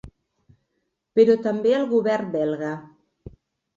[1.19, 2.73] Però també al govern belga.